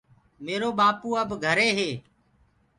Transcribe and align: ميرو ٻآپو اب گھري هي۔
ميرو 0.45 0.69
ٻآپو 0.77 1.09
اب 1.21 1.29
گھري 1.45 1.69
هي۔ 1.77 1.89